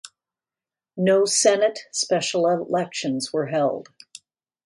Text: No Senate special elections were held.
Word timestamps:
No 0.97 1.25
Senate 1.25 1.77
special 1.91 2.47
elections 2.49 3.31
were 3.31 3.45
held. 3.45 3.89